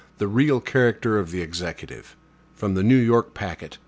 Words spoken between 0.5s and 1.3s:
Character of